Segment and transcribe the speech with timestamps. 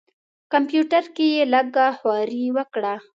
[0.53, 2.93] کمپیوټر کې یې لږه خواري وکړه.